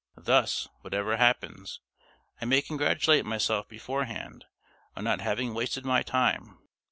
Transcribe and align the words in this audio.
Thus, 0.17 0.67
whatever 0.81 1.17
happens, 1.17 1.79
I 2.41 2.45
may 2.45 2.63
congratulate 2.63 3.23
myself 3.23 3.69
beforehand 3.69 4.45
on 4.95 5.03
not 5.03 5.21
having 5.21 5.53
wasted 5.53 5.85
my 5.85 6.01
time. 6.01 6.57